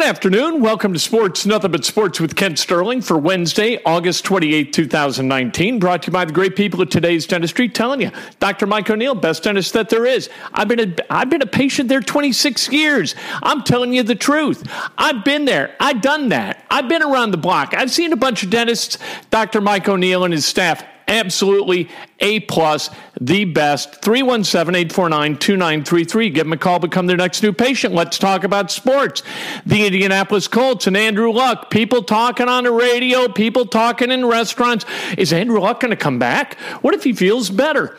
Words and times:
Good 0.00 0.08
afternoon. 0.08 0.62
Welcome 0.62 0.94
to 0.94 0.98
Sports 0.98 1.44
Nothing 1.44 1.72
But 1.72 1.84
Sports 1.84 2.20
with 2.20 2.34
Kent 2.34 2.58
Sterling 2.58 3.02
for 3.02 3.18
Wednesday, 3.18 3.78
August 3.84 4.24
28, 4.24 4.72
2019. 4.72 5.78
Brought 5.78 6.04
to 6.04 6.06
you 6.06 6.12
by 6.14 6.24
the 6.24 6.32
great 6.32 6.56
people 6.56 6.80
at 6.80 6.90
today's 6.90 7.26
dentistry. 7.26 7.68
Telling 7.68 8.00
you, 8.00 8.10
Dr. 8.38 8.66
Mike 8.66 8.88
O'Neill, 8.88 9.14
best 9.14 9.42
dentist 9.42 9.74
that 9.74 9.90
there 9.90 10.06
is. 10.06 10.30
I've 10.54 10.68
been 10.68 10.80
a, 10.80 10.96
I've 11.10 11.28
been 11.28 11.42
a 11.42 11.46
patient 11.46 11.90
there 11.90 12.00
26 12.00 12.72
years. 12.72 13.14
I'm 13.42 13.62
telling 13.62 13.92
you 13.92 14.02
the 14.02 14.14
truth. 14.14 14.66
I've 14.96 15.22
been 15.22 15.44
there. 15.44 15.76
I've 15.78 16.00
done 16.00 16.30
that. 16.30 16.64
I've 16.70 16.88
been 16.88 17.02
around 17.02 17.32
the 17.32 17.36
block. 17.36 17.74
I've 17.74 17.90
seen 17.90 18.14
a 18.14 18.16
bunch 18.16 18.42
of 18.42 18.48
dentists. 18.48 18.96
Dr. 19.28 19.60
Mike 19.60 19.86
O'Neill 19.86 20.24
and 20.24 20.32
his 20.32 20.46
staff 20.46 20.82
absolutely 21.10 21.90
A 22.20 22.40
plus, 22.40 22.88
the 23.20 23.44
best. 23.44 24.00
317-849-2933. 24.00 26.34
Give 26.34 26.46
them 26.46 26.54
a 26.54 26.56
call, 26.56 26.78
become 26.78 27.06
their 27.06 27.18
next 27.18 27.42
new 27.42 27.52
patient. 27.52 27.94
Let's 27.94 28.18
talk 28.18 28.44
about 28.44 28.70
sports. 28.70 29.22
The 29.66 29.84
Indianapolis 29.84 30.48
Colts 30.48 30.86
and 30.86 30.96
Andrew 30.96 31.32
Luck. 31.32 31.70
People 31.70 32.02
talking 32.02 32.48
on 32.48 32.64
the 32.64 32.72
radio, 32.72 33.28
people 33.28 33.66
talking 33.66 34.10
in 34.10 34.24
restaurants. 34.24 34.86
Is 35.18 35.30
Andrew 35.32 35.60
Luck 35.60 35.80
going 35.80 35.90
to 35.90 35.96
come 35.96 36.18
back? 36.18 36.58
What 36.80 36.94
if 36.94 37.04
he 37.04 37.12
feels 37.12 37.50
better? 37.50 37.98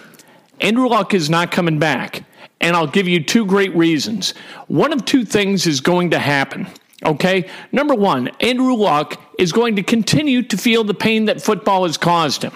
Andrew 0.59 0.87
Luck 0.87 1.13
is 1.13 1.29
not 1.29 1.51
coming 1.51 1.77
back. 1.77 2.23
And 2.59 2.75
I'll 2.75 2.87
give 2.87 3.07
you 3.07 3.23
two 3.23 3.45
great 3.45 3.75
reasons. 3.75 4.33
One 4.67 4.93
of 4.93 5.03
two 5.03 5.25
things 5.25 5.65
is 5.65 5.81
going 5.81 6.11
to 6.11 6.19
happen. 6.19 6.67
Okay. 7.03 7.49
Number 7.71 7.95
one, 7.95 8.27
Andrew 8.39 8.75
Luck 8.75 9.19
is 9.39 9.51
going 9.51 9.77
to 9.77 9.83
continue 9.83 10.43
to 10.43 10.57
feel 10.57 10.83
the 10.83 10.93
pain 10.93 11.25
that 11.25 11.41
football 11.41 11.85
has 11.85 11.97
caused 11.97 12.43
him. 12.43 12.53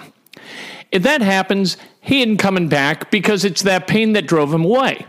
If 0.96 1.02
that 1.02 1.20
happens, 1.20 1.76
he 2.00 2.22
isn't 2.22 2.38
coming 2.38 2.70
back 2.70 3.10
because 3.10 3.44
it's 3.44 3.60
that 3.64 3.86
pain 3.86 4.14
that 4.14 4.26
drove 4.26 4.54
him 4.54 4.64
away. 4.64 5.04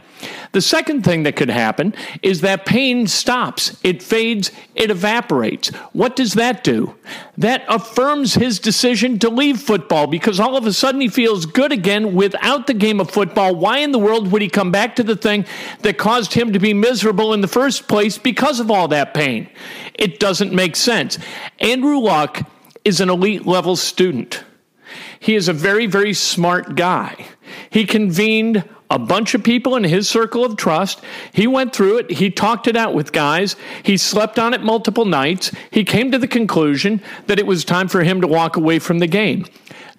The 0.51 0.59
second 0.59 1.05
thing 1.05 1.23
that 1.23 1.37
could 1.37 1.49
happen 1.49 1.95
is 2.21 2.41
that 2.41 2.65
pain 2.65 3.07
stops, 3.07 3.79
it 3.85 4.03
fades, 4.03 4.51
it 4.75 4.91
evaporates. 4.91 5.69
What 5.93 6.17
does 6.17 6.33
that 6.33 6.65
do? 6.65 6.93
That 7.37 7.63
affirms 7.69 8.33
his 8.33 8.59
decision 8.59 9.17
to 9.19 9.29
leave 9.29 9.61
football 9.61 10.07
because 10.07 10.41
all 10.41 10.57
of 10.57 10.65
a 10.65 10.73
sudden 10.73 10.99
he 10.99 11.07
feels 11.07 11.45
good 11.45 11.71
again 11.71 12.15
without 12.15 12.67
the 12.67 12.73
game 12.73 12.99
of 12.99 13.09
football. 13.09 13.55
Why 13.55 13.77
in 13.77 13.93
the 13.93 13.97
world 13.97 14.29
would 14.33 14.41
he 14.41 14.49
come 14.49 14.71
back 14.73 14.97
to 14.97 15.03
the 15.03 15.15
thing 15.15 15.45
that 15.83 15.97
caused 15.97 16.33
him 16.33 16.51
to 16.51 16.59
be 16.59 16.73
miserable 16.73 17.33
in 17.33 17.39
the 17.39 17.47
first 17.47 17.87
place 17.87 18.17
because 18.17 18.59
of 18.59 18.69
all 18.69 18.89
that 18.89 19.13
pain? 19.13 19.49
It 19.93 20.19
doesn't 20.19 20.51
make 20.51 20.75
sense. 20.75 21.17
Andrew 21.59 21.99
Luck 21.99 22.45
is 22.83 22.99
an 22.99 23.09
elite 23.09 23.45
level 23.47 23.77
student. 23.77 24.43
He 25.19 25.35
is 25.35 25.47
a 25.47 25.53
very, 25.53 25.85
very 25.85 26.13
smart 26.13 26.75
guy. 26.75 27.27
He 27.69 27.85
convened 27.85 28.67
a 28.89 28.99
bunch 28.99 29.33
of 29.33 29.43
people 29.43 29.75
in 29.75 29.83
his 29.83 30.07
circle 30.07 30.45
of 30.45 30.55
trust. 30.55 31.01
He 31.33 31.47
went 31.47 31.75
through 31.75 31.97
it. 31.97 32.11
He 32.11 32.29
talked 32.29 32.67
it 32.67 32.77
out 32.77 32.93
with 32.93 33.11
guys. 33.11 33.55
He 33.83 33.97
slept 33.97 34.39
on 34.39 34.53
it 34.53 34.61
multiple 34.61 35.05
nights. 35.05 35.51
He 35.71 35.83
came 35.83 36.11
to 36.11 36.17
the 36.17 36.27
conclusion 36.27 37.01
that 37.27 37.39
it 37.39 37.45
was 37.45 37.65
time 37.65 37.87
for 37.87 38.03
him 38.03 38.21
to 38.21 38.27
walk 38.27 38.55
away 38.55 38.79
from 38.79 38.99
the 38.99 39.07
game. 39.07 39.45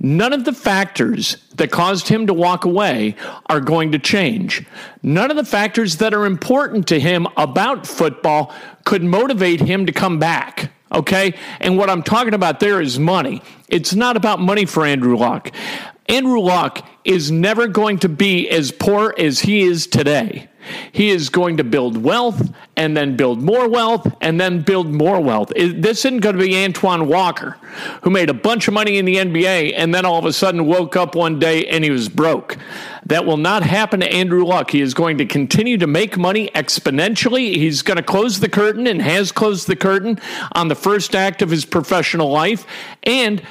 None 0.00 0.32
of 0.32 0.44
the 0.44 0.52
factors 0.52 1.36
that 1.56 1.72
caused 1.72 2.08
him 2.08 2.28
to 2.28 2.34
walk 2.34 2.64
away 2.64 3.16
are 3.46 3.60
going 3.60 3.92
to 3.92 3.98
change. 3.98 4.64
None 5.02 5.30
of 5.30 5.36
the 5.36 5.44
factors 5.44 5.96
that 5.96 6.14
are 6.14 6.24
important 6.24 6.86
to 6.88 7.00
him 7.00 7.26
about 7.36 7.86
football 7.86 8.54
could 8.84 9.02
motivate 9.02 9.60
him 9.60 9.86
to 9.86 9.92
come 9.92 10.20
back. 10.20 10.70
Okay. 10.92 11.34
And 11.60 11.76
what 11.76 11.90
I'm 11.90 12.02
talking 12.02 12.34
about 12.34 12.60
there 12.60 12.80
is 12.80 12.98
money. 12.98 13.42
It's 13.68 13.94
not 13.94 14.16
about 14.16 14.40
money 14.40 14.64
for 14.64 14.86
Andrew 14.86 15.16
Luck. 15.16 15.52
Andrew 16.06 16.40
Luck 16.40 16.86
is 17.04 17.30
never 17.30 17.68
going 17.68 17.98
to 17.98 18.08
be 18.08 18.48
as 18.48 18.72
poor 18.72 19.14
as 19.18 19.40
he 19.40 19.62
is 19.62 19.86
today. 19.86 20.48
He 20.92 21.10
is 21.10 21.28
going 21.28 21.56
to 21.58 21.64
build 21.64 21.96
wealth 21.96 22.52
and 22.76 22.96
then 22.96 23.16
build 23.16 23.42
more 23.42 23.68
wealth 23.68 24.12
and 24.20 24.40
then 24.40 24.62
build 24.62 24.88
more 24.88 25.20
wealth. 25.20 25.52
This 25.56 26.04
isn't 26.04 26.20
going 26.20 26.36
to 26.36 26.42
be 26.42 26.56
Antoine 26.64 27.08
Walker, 27.08 27.56
who 28.02 28.10
made 28.10 28.30
a 28.30 28.34
bunch 28.34 28.68
of 28.68 28.74
money 28.74 28.98
in 28.98 29.04
the 29.04 29.16
NBA 29.16 29.74
and 29.76 29.94
then 29.94 30.04
all 30.04 30.18
of 30.18 30.24
a 30.24 30.32
sudden 30.32 30.66
woke 30.66 30.96
up 30.96 31.14
one 31.14 31.38
day 31.38 31.66
and 31.66 31.84
he 31.84 31.90
was 31.90 32.08
broke. 32.08 32.56
That 33.06 33.24
will 33.24 33.36
not 33.36 33.62
happen 33.62 34.00
to 34.00 34.12
Andrew 34.12 34.44
Luck. 34.44 34.70
He 34.70 34.80
is 34.80 34.92
going 34.92 35.18
to 35.18 35.26
continue 35.26 35.78
to 35.78 35.86
make 35.86 36.18
money 36.18 36.48
exponentially. 36.54 37.54
He's 37.54 37.82
going 37.82 37.96
to 37.96 38.02
close 38.02 38.40
the 38.40 38.48
curtain 38.48 38.86
and 38.86 39.00
has 39.00 39.32
closed 39.32 39.66
the 39.66 39.76
curtain 39.76 40.20
on 40.52 40.68
the 40.68 40.74
first 40.74 41.14
act 41.14 41.40
of 41.40 41.50
his 41.50 41.64
professional 41.64 42.30
life. 42.30 42.66
And 43.04 43.42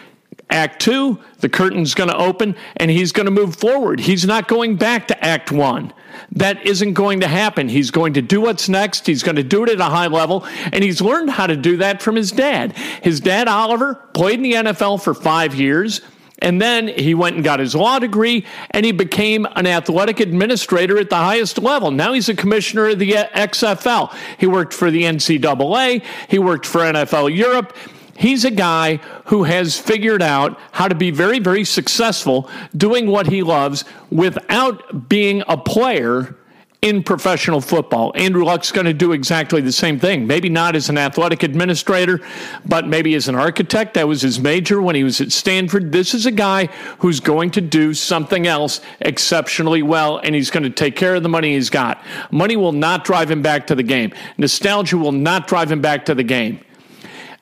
Act 0.50 0.82
two, 0.82 1.20
the 1.40 1.50
curtain's 1.50 1.94
going 1.94 2.10
to 2.10 2.18
open 2.18 2.56
and 2.78 2.90
he's 2.90 3.12
going 3.12 3.26
to 3.26 3.32
move 3.32 3.56
forward. 3.56 4.00
He's 4.00 4.26
not 4.26 4.48
going 4.48 4.78
back 4.78 5.08
to 5.10 5.26
Act 5.26 5.52
one. 5.52 5.94
That 6.32 6.66
isn't 6.66 6.94
going 6.94 7.20
to 7.20 7.28
happen. 7.28 7.68
He's 7.70 7.92
going 7.92 8.14
to 8.14 8.22
do 8.22 8.42
what's 8.42 8.70
next. 8.70 9.06
He's 9.06 9.24
going 9.24 9.36
to 9.36 9.44
do 9.44 9.64
it 9.64 9.70
at 9.70 9.80
a 9.80 9.86
high 9.86 10.08
level. 10.08 10.46
And 10.72 10.84
he's 10.84 11.02
learned 11.02 11.32
how 11.32 11.48
to 11.48 11.56
do 11.56 11.78
that 11.78 12.02
from 12.02 12.16
his 12.16 12.32
dad. 12.32 12.76
His 13.02 13.20
dad, 13.20 13.48
Oliver, 13.48 13.96
played 14.14 14.36
in 14.36 14.44
the 14.44 14.54
NFL 14.54 15.02
for 15.02 15.14
five 15.14 15.54
years. 15.54 16.02
And 16.40 16.62
then 16.62 16.88
he 16.88 17.14
went 17.16 17.36
and 17.36 17.44
got 17.44 17.60
his 17.60 17.74
law 17.74 17.98
degree 17.98 18.46
and 18.72 18.86
he 18.86 18.92
became 18.92 19.48
an 19.56 19.66
athletic 19.66 20.20
administrator 20.20 20.98
at 21.00 21.10
the 21.10 21.16
highest 21.16 21.58
level. 21.58 21.90
Now 21.90 22.14
he's 22.14 22.30
a 22.30 22.36
commissioner 22.36 22.90
of 22.90 23.00
the 23.00 23.12
XFL. 23.12 24.16
He 24.38 24.46
worked 24.46 24.74
for 24.74 24.92
the 24.92 25.04
NCAA, 25.04 26.04
he 26.28 26.40
worked 26.40 26.66
for 26.66 26.82
NFL 26.82 27.36
Europe. 27.36 27.76
He's 28.18 28.46
a 28.46 28.52
guy 28.52 28.96
who 29.26 29.44
has 29.44 29.78
figured 29.78 30.24
out 30.24 30.60
how 30.72 30.88
to 30.88 30.96
be 30.96 31.12
very, 31.12 31.38
very 31.38 31.64
successful 31.64 32.50
doing 32.76 33.06
what 33.06 33.28
he 33.28 33.44
loves 33.44 33.86
without 34.10 35.08
being 35.08 35.44
a 35.48 35.56
player 35.56 36.36
in 36.82 37.04
professional 37.04 37.62
football. 37.62 38.12
Andrew 38.16 38.44
Luck's 38.44 38.72
going 38.72 38.86
to 38.88 38.94
do 38.94 39.12
exactly 39.12 39.62
the 39.62 39.72
same 39.72 40.00
thing. 40.00 40.26
Maybe 40.26 40.50
not 40.50 40.76
as 40.76 40.90
an 40.90 40.98
athletic 40.98 41.44
administrator, 41.44 42.20
but 42.66 42.88
maybe 42.88 43.14
as 43.14 43.28
an 43.28 43.36
architect. 43.36 43.94
That 43.94 44.08
was 44.08 44.24
his 44.24 44.40
major 44.40 44.82
when 44.82 44.96
he 44.96 45.04
was 45.04 45.22
at 45.22 45.32
Stanford. 45.32 45.92
This 45.92 46.16
is 46.16 46.26
a 46.26 46.32
guy 46.32 46.68
who's 47.00 47.20
going 47.20 47.52
to 47.52 47.62
do 47.62 47.94
something 47.94 48.48
else 48.48 48.82
exceptionally 49.00 49.84
well, 49.84 50.18
and 50.18 50.34
he's 50.34 50.50
going 50.50 50.64
to 50.64 50.72
take 50.72 50.96
care 50.96 51.14
of 51.14 51.22
the 51.22 51.30
money 51.30 51.54
he's 51.54 51.70
got. 51.70 52.04
Money 52.32 52.56
will 52.56 52.72
not 52.74 53.04
drive 53.04 53.30
him 53.30 53.44
back 53.44 53.68
to 53.68 53.76
the 53.76 53.84
game. 53.84 54.12
Nostalgia 54.40 54.98
will 54.98 55.12
not 55.12 55.48
drive 55.48 55.72
him 55.72 55.82
back 55.82 56.06
to 56.06 56.16
the 56.16 56.24
game 56.24 56.62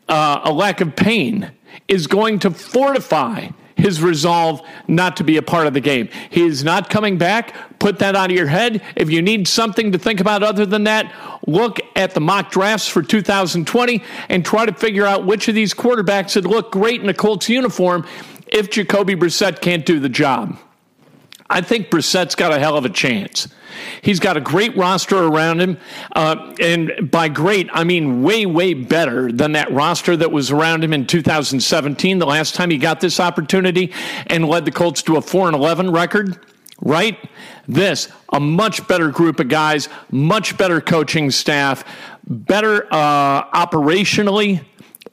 uh, 0.07 0.41
a 0.43 0.51
lack 0.51 0.81
of 0.81 0.95
pain 0.95 1.51
is 1.87 2.07
going 2.07 2.39
to 2.39 2.51
fortify 2.51 3.49
his 3.75 4.01
resolve 4.01 4.61
not 4.87 5.17
to 5.17 5.23
be 5.23 5.37
a 5.37 5.41
part 5.41 5.67
of 5.67 5.73
the 5.73 5.81
game. 5.81 6.09
He 6.29 6.45
is 6.45 6.63
not 6.63 6.89
coming 6.89 7.17
back. 7.17 7.53
Put 7.79 7.99
that 7.99 8.15
out 8.15 8.31
of 8.31 8.35
your 8.35 8.47
head. 8.47 8.81
If 8.95 9.09
you 9.09 9.21
need 9.21 9.47
something 9.47 9.91
to 9.91 9.97
think 9.97 10.19
about 10.19 10.43
other 10.43 10.65
than 10.65 10.85
that, 10.85 11.13
look 11.45 11.79
at 11.95 12.13
the 12.13 12.21
mock 12.21 12.51
drafts 12.51 12.87
for 12.87 13.01
2020 13.01 14.01
and 14.29 14.45
try 14.45 14.65
to 14.65 14.73
figure 14.73 15.05
out 15.05 15.25
which 15.25 15.47
of 15.47 15.55
these 15.55 15.73
quarterbacks 15.73 16.35
would 16.35 16.45
look 16.45 16.71
great 16.71 17.01
in 17.01 17.09
a 17.09 17.13
Colts 17.13 17.49
uniform 17.49 18.05
if 18.47 18.69
Jacoby 18.69 19.15
Brissett 19.15 19.61
can't 19.61 19.85
do 19.85 19.99
the 19.99 20.09
job. 20.09 20.57
I 21.49 21.61
think 21.61 21.89
Brissett's 21.89 22.35
got 22.35 22.51
a 22.51 22.59
hell 22.59 22.77
of 22.77 22.85
a 22.85 22.89
chance. 22.89 23.47
He's 24.01 24.19
got 24.19 24.37
a 24.37 24.41
great 24.41 24.75
roster 24.75 25.17
around 25.17 25.61
him. 25.61 25.77
Uh, 26.15 26.55
and 26.59 27.11
by 27.11 27.27
great, 27.27 27.69
I 27.71 27.83
mean 27.83 28.23
way, 28.23 28.45
way 28.45 28.73
better 28.73 29.31
than 29.31 29.51
that 29.51 29.71
roster 29.71 30.17
that 30.17 30.31
was 30.31 30.51
around 30.51 30.83
him 30.83 30.93
in 30.93 31.05
2017, 31.05 32.19
the 32.19 32.25
last 32.25 32.55
time 32.55 32.69
he 32.69 32.77
got 32.77 32.99
this 32.99 33.19
opportunity 33.19 33.93
and 34.27 34.47
led 34.47 34.65
the 34.65 34.71
Colts 34.71 35.01
to 35.03 35.17
a 35.17 35.21
4 35.21 35.47
and 35.47 35.55
11 35.55 35.91
record, 35.91 36.39
right? 36.81 37.17
This, 37.67 38.07
a 38.31 38.39
much 38.39 38.87
better 38.87 39.09
group 39.09 39.39
of 39.39 39.47
guys, 39.47 39.89
much 40.11 40.57
better 40.57 40.81
coaching 40.81 41.29
staff, 41.31 41.83
better 42.27 42.87
uh, 42.91 43.45
operationally 43.51 44.63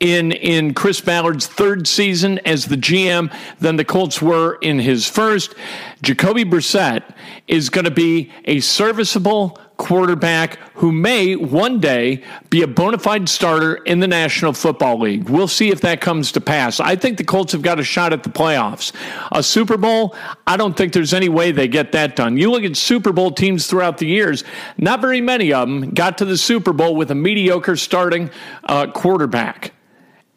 in 0.02 0.32
in 0.32 0.74
Chris 0.74 1.00
Ballard's 1.00 1.46
third 1.46 1.86
season 1.86 2.40
as 2.40 2.66
the 2.66 2.76
GM 2.76 3.32
than 3.60 3.76
the 3.76 3.84
Colts 3.84 4.20
were 4.20 4.58
in 4.60 4.80
his 4.80 5.08
first. 5.08 5.54
Jacoby 6.02 6.44
Brissett 6.44 7.04
is 7.46 7.70
going 7.70 7.84
to 7.84 7.90
be 7.92 8.32
a 8.44 8.58
serviceable 8.58 9.60
quarterback 9.76 10.58
who 10.74 10.90
may 10.90 11.36
one 11.36 11.78
day 11.78 12.22
be 12.50 12.62
a 12.62 12.66
bona 12.66 12.98
fide 12.98 13.28
starter 13.28 13.74
in 13.74 14.00
the 14.00 14.08
National 14.08 14.52
Football 14.52 15.00
League. 15.00 15.28
We'll 15.28 15.46
see 15.46 15.70
if 15.70 15.80
that 15.82 16.00
comes 16.00 16.32
to 16.32 16.40
pass. 16.40 16.80
I 16.80 16.96
think 16.96 17.16
the 17.16 17.24
Colts 17.24 17.52
have 17.52 17.62
got 17.62 17.78
a 17.78 17.84
shot 17.84 18.12
at 18.12 18.24
the 18.24 18.28
playoffs. 18.28 18.92
A 19.30 19.42
Super 19.42 19.76
Bowl, 19.76 20.16
I 20.48 20.56
don't 20.56 20.76
think 20.76 20.92
there's 20.92 21.14
any 21.14 21.28
way 21.28 21.52
they 21.52 21.68
get 21.68 21.92
that 21.92 22.16
done. 22.16 22.36
You 22.36 22.50
look 22.50 22.64
at 22.64 22.76
Super 22.76 23.12
Bowl 23.12 23.30
teams 23.30 23.68
throughout 23.68 23.98
the 23.98 24.06
years, 24.06 24.42
not 24.78 25.00
very 25.00 25.20
many 25.20 25.52
of 25.52 25.68
them 25.68 25.90
got 25.90 26.18
to 26.18 26.24
the 26.24 26.36
Super 26.36 26.72
Bowl 26.72 26.96
with 26.96 27.12
a 27.12 27.16
mediocre 27.16 27.76
starting 27.76 28.30
uh, 28.64 28.88
quarterback 28.88 29.72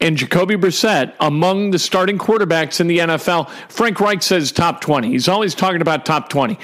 and 0.00 0.16
Jacoby 0.16 0.56
Brissett 0.56 1.14
among 1.20 1.70
the 1.70 1.78
starting 1.78 2.18
quarterbacks 2.18 2.80
in 2.80 2.86
the 2.86 2.98
NFL. 2.98 3.48
Frank 3.68 4.00
Reich 4.00 4.22
says 4.22 4.52
top 4.52 4.80
20. 4.80 5.08
He's 5.08 5.28
always 5.28 5.54
talking 5.54 5.80
about 5.80 6.04
top 6.04 6.28
20. 6.28 6.58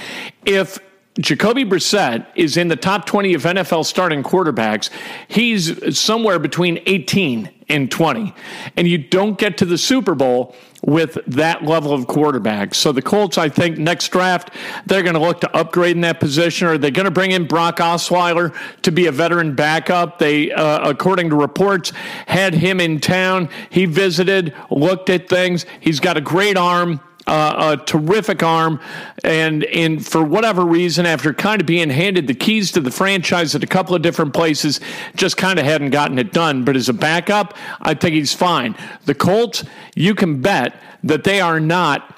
If 0.45 0.79
Jacoby 1.19 1.65
Brissett 1.65 2.27
is 2.37 2.57
in 2.57 2.69
the 2.69 2.77
top 2.77 3.07
20 3.07 3.35
of 3.35 3.43
NFL 3.43 3.85
starting 3.85 4.23
quarterbacks, 4.23 4.91
he's 5.29 5.99
somewhere 5.99 6.39
between 6.39 6.81
18 6.87 7.51
and 7.69 7.91
20. 7.91 8.35
And 8.77 8.89
you 8.89 8.99
don't 8.99 9.39
get 9.39 9.59
to 9.59 9.65
the 9.65 9.79
Super 9.79 10.15
Bowl 10.15 10.55
with 10.85 11.17
that 11.29 11.65
level 11.65 11.93
of 11.93 12.07
quarterback. 12.07 12.75
So 12.75 12.91
the 12.91 13.03
Colts, 13.03 13.39
I 13.39 13.49
think, 13.49 13.79
next 13.79 14.09
draft, 14.09 14.51
they're 14.87 15.03
going 15.03 15.15
to 15.15 15.21
look 15.21 15.41
to 15.43 15.57
upgrade 15.57 15.95
in 15.95 16.03
that 16.03 16.19
position. 16.19 16.67
Are 16.67 16.77
they 16.77 16.91
going 16.91 17.05
to 17.05 17.11
bring 17.11 17.31
in 17.31 17.47
Brock 17.47 17.77
Osweiler 17.77 18.55
to 18.83 18.91
be 18.91 19.07
a 19.07 19.13
veteran 19.13 19.55
backup? 19.55 20.19
They, 20.19 20.51
uh, 20.51 20.91
according 20.91 21.31
to 21.31 21.37
reports, 21.37 21.91
had 22.27 22.55
him 22.55 22.81
in 22.81 23.01
town. 23.01 23.49
He 23.71 23.85
visited, 23.85 24.55
looked 24.71 25.09
at 25.09 25.29
things. 25.29 25.67
He's 25.81 26.01
got 26.01 26.17
a 26.17 26.21
great 26.21 26.57
arm 26.57 27.01
uh, 27.27 27.77
a 27.79 27.85
terrific 27.85 28.43
arm, 28.43 28.81
and 29.25 29.65
and 29.65 30.05
for 30.05 30.25
whatever 30.25 30.65
reason, 30.65 31.07
after 31.07 31.33
kind 31.33 31.61
of 31.61 31.67
being 31.67 31.91
handed 31.91 32.27
the 32.27 32.35
keys 32.35 32.73
to 32.73 32.81
the 32.81 32.91
franchise 32.91 33.55
at 33.55 33.63
a 33.63 33.67
couple 33.67 33.95
of 33.95 34.03
different 34.03 34.35
places, 34.35 34.81
just 35.15 35.37
kind 35.37 35.59
of 35.59 35.65
hadn't 35.65 35.91
gotten 35.91 36.19
it 36.19 36.33
done. 36.33 36.65
But 36.65 36.77
as 36.77 36.89
a 36.89 36.93
backup, 36.93 37.57
I 37.81 37.95
think 37.95 38.15
he's 38.15 38.33
fine. 38.33 38.77
The 39.05 39.15
Colts, 39.15 39.65
you 39.95 40.15
can 40.15 40.41
bet 40.43 40.75
that 41.05 41.25
they 41.25 41.41
are 41.41 41.61
not 41.61 42.17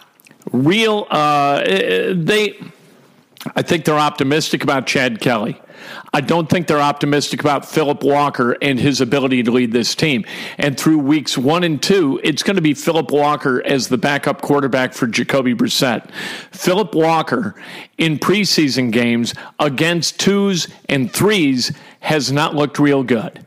real. 0.52 1.06
Uh, 1.10 1.62
they, 2.14 2.58
I 3.54 3.62
think 3.62 3.84
they're 3.84 3.98
optimistic 3.98 4.62
about 4.62 4.86
Chad 4.86 5.20
Kelly. 5.20 5.60
I 6.12 6.20
don't 6.20 6.48
think 6.48 6.66
they're 6.66 6.80
optimistic 6.80 7.40
about 7.40 7.66
Phillip 7.66 8.02
Walker 8.02 8.56
and 8.62 8.78
his 8.78 9.00
ability 9.00 9.42
to 9.42 9.50
lead 9.50 9.72
this 9.72 9.94
team. 9.94 10.24
And 10.56 10.78
through 10.78 10.98
weeks 10.98 11.36
one 11.36 11.64
and 11.64 11.82
two, 11.82 12.20
it's 12.22 12.42
going 12.42 12.56
to 12.56 12.62
be 12.62 12.74
Phillip 12.74 13.10
Walker 13.10 13.62
as 13.64 13.88
the 13.88 13.98
backup 13.98 14.40
quarterback 14.40 14.94
for 14.94 15.06
Jacoby 15.06 15.54
Brissett. 15.54 16.10
Phillip 16.52 16.94
Walker 16.94 17.54
in 17.98 18.18
preseason 18.18 18.92
games 18.92 19.34
against 19.58 20.18
twos 20.18 20.68
and 20.88 21.12
threes 21.12 21.72
has 22.00 22.32
not 22.32 22.54
looked 22.54 22.78
real 22.78 23.02
good. 23.02 23.43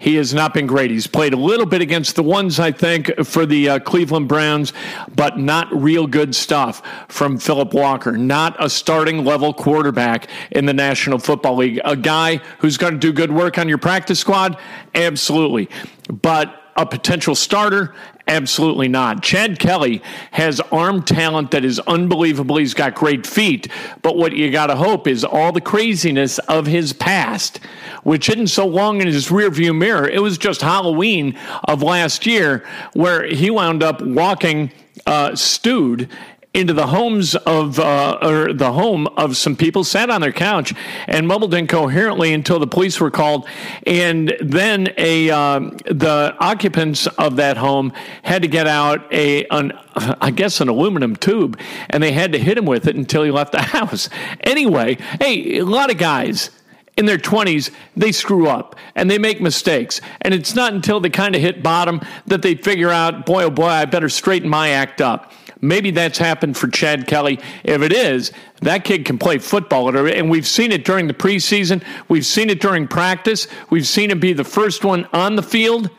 He 0.00 0.14
has 0.14 0.32
not 0.32 0.54
been 0.54 0.66
great. 0.66 0.90
He's 0.90 1.06
played 1.06 1.34
a 1.34 1.36
little 1.36 1.66
bit 1.66 1.82
against 1.82 2.16
the 2.16 2.22
ones, 2.22 2.58
I 2.58 2.72
think, 2.72 3.12
for 3.22 3.44
the 3.44 3.68
uh, 3.68 3.78
Cleveland 3.80 4.28
Browns, 4.28 4.72
but 5.14 5.38
not 5.38 5.68
real 5.70 6.06
good 6.06 6.34
stuff 6.34 6.82
from 7.08 7.36
Phillip 7.36 7.74
Walker. 7.74 8.16
Not 8.16 8.56
a 8.58 8.70
starting 8.70 9.26
level 9.26 9.52
quarterback 9.52 10.26
in 10.52 10.64
the 10.64 10.72
National 10.72 11.18
Football 11.18 11.56
League. 11.56 11.82
A 11.84 11.96
guy 11.96 12.36
who's 12.60 12.78
going 12.78 12.94
to 12.94 12.98
do 12.98 13.12
good 13.12 13.30
work 13.30 13.58
on 13.58 13.68
your 13.68 13.76
practice 13.76 14.18
squad? 14.18 14.56
Absolutely. 14.94 15.68
But 16.08 16.59
a 16.80 16.86
potential 16.86 17.34
starter? 17.34 17.94
Absolutely 18.26 18.86
not. 18.86 19.22
Chad 19.22 19.58
Kelly 19.58 20.02
has 20.30 20.60
arm 20.72 21.02
talent 21.02 21.50
that 21.50 21.64
is 21.64 21.80
unbelievable. 21.80 22.56
He's 22.56 22.74
got 22.74 22.94
great 22.94 23.26
feet. 23.26 23.68
But 24.02 24.16
what 24.16 24.32
you 24.36 24.50
got 24.50 24.68
to 24.68 24.76
hope 24.76 25.08
is 25.08 25.24
all 25.24 25.50
the 25.50 25.60
craziness 25.60 26.38
of 26.40 26.66
his 26.66 26.92
past, 26.92 27.58
which 28.04 28.28
isn't 28.28 28.46
so 28.46 28.66
long 28.66 29.00
in 29.00 29.08
his 29.08 29.28
rearview 29.28 29.76
mirror. 29.76 30.08
It 30.08 30.22
was 30.22 30.38
just 30.38 30.60
Halloween 30.60 31.36
of 31.64 31.82
last 31.82 32.24
year 32.24 32.64
where 32.92 33.24
he 33.24 33.50
wound 33.50 33.82
up 33.82 34.00
walking 34.00 34.70
uh, 35.06 35.34
stewed 35.34 36.08
into 36.52 36.72
the 36.72 36.88
homes 36.88 37.36
of 37.36 37.78
uh, 37.78 38.18
or 38.20 38.52
the 38.52 38.72
home 38.72 39.06
of 39.16 39.36
some 39.36 39.54
people 39.54 39.84
sat 39.84 40.10
on 40.10 40.20
their 40.20 40.32
couch 40.32 40.74
and 41.06 41.28
mumbled 41.28 41.54
incoherently 41.54 42.32
until 42.32 42.58
the 42.58 42.66
police 42.66 43.00
were 43.00 43.10
called 43.10 43.46
and 43.86 44.34
then 44.40 44.92
a 44.98 45.30
um, 45.30 45.76
the 45.86 46.34
occupants 46.40 47.06
of 47.06 47.36
that 47.36 47.56
home 47.56 47.92
had 48.22 48.42
to 48.42 48.48
get 48.48 48.66
out 48.66 49.12
a 49.12 49.44
an 49.46 49.72
I 49.94 50.32
guess 50.32 50.60
an 50.60 50.68
aluminum 50.68 51.14
tube 51.14 51.58
and 51.88 52.02
they 52.02 52.10
had 52.10 52.32
to 52.32 52.38
hit 52.38 52.58
him 52.58 52.66
with 52.66 52.88
it 52.88 52.96
until 52.96 53.22
he 53.22 53.30
left 53.30 53.52
the 53.52 53.62
house 53.78 54.08
anyway 54.40 54.96
hey 55.20 55.58
a 55.58 55.64
lot 55.64 55.90
of 55.90 55.98
guys 55.98 56.50
in 56.96 57.06
their 57.06 57.16
20s, 57.16 57.70
they 57.96 58.12
screw 58.12 58.46
up 58.46 58.76
and 58.94 59.10
they 59.10 59.16
make 59.16 59.40
mistakes. 59.40 60.02
And 60.20 60.34
it's 60.34 60.54
not 60.54 60.74
until 60.74 61.00
they 61.00 61.08
kind 61.08 61.34
of 61.34 61.40
hit 61.40 61.62
bottom 61.62 62.02
that 62.26 62.42
they 62.42 62.56
figure 62.56 62.90
out, 62.90 63.24
boy, 63.24 63.44
oh 63.44 63.50
boy, 63.50 63.68
I 63.68 63.86
better 63.86 64.10
straighten 64.10 64.50
my 64.50 64.68
act 64.70 65.00
up. 65.00 65.32
Maybe 65.60 65.90
that's 65.90 66.18
happened 66.18 66.56
for 66.56 66.68
Chad 66.68 67.06
Kelly. 67.06 67.38
If 67.64 67.82
it 67.82 67.92
is, 67.92 68.32
that 68.62 68.84
kid 68.84 69.04
can 69.04 69.18
play 69.18 69.38
football. 69.38 69.94
And 69.94 70.30
we've 70.30 70.46
seen 70.46 70.72
it 70.72 70.84
during 70.84 71.06
the 71.06 71.14
preseason. 71.14 71.82
We've 72.08 72.26
seen 72.26 72.50
it 72.50 72.60
during 72.60 72.88
practice. 72.88 73.46
We've 73.68 73.86
seen 73.86 74.10
him 74.10 74.20
be 74.20 74.32
the 74.32 74.44
first 74.44 74.84
one 74.84 75.06
on 75.12 75.36
the 75.36 75.42
field 75.42 75.90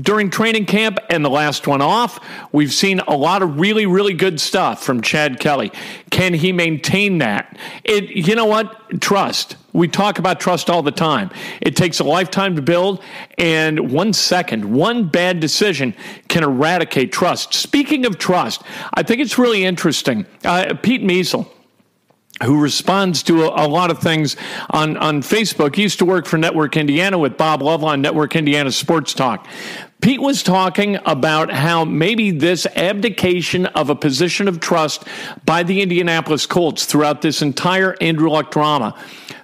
during 0.00 0.30
training 0.30 0.66
camp 0.66 0.98
and 1.10 1.24
the 1.24 1.30
last 1.30 1.66
one 1.66 1.82
off. 1.82 2.18
We've 2.52 2.72
seen 2.72 3.00
a 3.00 3.16
lot 3.16 3.42
of 3.42 3.58
really, 3.60 3.86
really 3.86 4.14
good 4.14 4.40
stuff 4.40 4.82
from 4.82 5.02
Chad 5.02 5.40
Kelly. 5.40 5.72
Can 6.10 6.32
he 6.32 6.52
maintain 6.52 7.18
that? 7.18 7.58
It, 7.84 8.04
you 8.10 8.34
know 8.34 8.46
what? 8.46 9.00
Trust. 9.00 9.56
We 9.72 9.88
talk 9.88 10.18
about 10.18 10.40
trust 10.40 10.68
all 10.70 10.82
the 10.82 10.90
time. 10.90 11.30
It 11.60 11.76
takes 11.76 12.00
a 12.00 12.04
lifetime 12.04 12.56
to 12.56 12.62
build, 12.62 13.02
and 13.38 13.92
one 13.92 14.12
second, 14.12 14.64
one 14.64 15.08
bad 15.08 15.40
decision 15.40 15.94
can 16.28 16.42
eradicate 16.42 17.12
trust. 17.12 17.54
Speaking 17.54 18.06
of 18.06 18.18
trust, 18.18 18.62
I 18.94 19.02
think 19.02 19.20
it's 19.20 19.38
really 19.38 19.64
interesting. 19.64 20.26
Uh, 20.44 20.74
Pete 20.82 21.02
Meisel 21.02 21.48
who 22.42 22.58
responds 22.60 23.22
to 23.24 23.44
a, 23.44 23.66
a, 23.66 23.68
lot 23.68 23.90
of 23.90 23.98
things 23.98 24.36
on, 24.70 24.96
on 24.96 25.20
Facebook. 25.20 25.74
He 25.74 25.82
used 25.82 25.98
to 25.98 26.06
work 26.06 26.26
for 26.26 26.38
Network 26.38 26.76
Indiana 26.76 27.18
with 27.18 27.36
Bob 27.36 27.60
Love 27.60 27.84
on 27.84 28.00
Network 28.00 28.34
Indiana 28.34 28.72
Sports 28.72 29.12
Talk. 29.12 29.46
Pete 30.00 30.22
was 30.22 30.42
talking 30.42 30.98
about 31.04 31.50
how 31.50 31.84
maybe 31.84 32.30
this 32.30 32.66
abdication 32.74 33.66
of 33.66 33.90
a 33.90 33.94
position 33.94 34.48
of 34.48 34.58
trust 34.58 35.04
by 35.44 35.62
the 35.62 35.82
Indianapolis 35.82 36.46
Colts 36.46 36.86
throughout 36.86 37.20
this 37.20 37.42
entire 37.42 37.94
Andrew 38.00 38.30
Luck 38.30 38.50
drama 38.50 38.94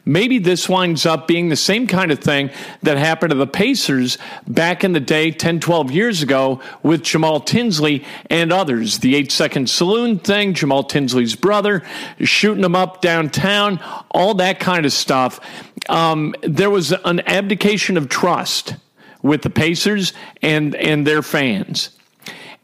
maybe 0.07 0.39
this 0.39 0.69
winds 0.69 1.05
up 1.05 1.27
being 1.27 1.51
the 1.51 1.57
same 1.57 1.87
kind 1.87 2.11
of 2.11 2.21
thing 2.21 2.51
that 2.83 2.97
happened 2.97 3.31
to 3.31 3.37
the 3.37 3.47
Pacers 3.47 4.17
back 4.47 4.85
in 4.85 4.93
the 4.93 5.01
day, 5.01 5.31
10, 5.33 5.61
12 5.61 5.91
years 5.91 6.23
ago, 6.23 6.61
with 6.83 7.03
Jamal 7.03 7.41
Tinsley 7.41 8.05
and 8.31 8.53
others. 8.53 9.01
The 9.01 9.17
eight 9.17 9.33
second 9.33 9.69
saloon 9.69 10.19
thing, 10.19 10.55
Jamal 10.55 10.85
Tinsley's 10.85 11.35
brother, 11.35 11.83
shooting 12.21 12.63
them 12.63 12.77
up 12.77 13.03
downtown, 13.03 13.81
all 14.11 14.35
that 14.35 14.61
kind 14.61 14.87
of 14.87 14.93
stuff. 14.93 15.41
Um, 15.89 16.35
there 16.43 16.71
was 16.71 16.93
an 16.93 17.21
abdication 17.27 17.97
of 17.97 18.09
trust 18.09 18.77
with 19.23 19.43
the 19.43 19.51
Pacers 19.51 20.13
and, 20.41 20.75
and 20.77 21.07
their 21.07 21.23
fans 21.23 21.96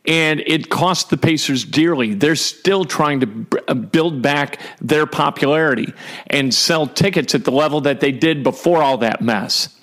and 0.05 0.41
it 0.41 0.69
cost 0.69 1.11
the 1.11 1.17
Pacers 1.17 1.65
dearly. 1.65 2.15
They're 2.15 2.35
still 2.35 2.85
trying 2.85 3.21
to 3.21 3.47
uh, 3.69 3.75
build 3.75 4.21
back 4.21 4.61
their 4.81 5.07
popularity 5.07 5.93
and 6.27 6.53
sell 6.53 6.87
tickets 6.87 7.35
at 7.35 7.45
the 7.45 7.53
level 7.53 7.83
that 7.83 8.01
they 8.01 8.11
did 8.11 8.43
before 8.43 8.83
all 8.83 8.99
that 8.99 9.21
mess. 9.21 9.77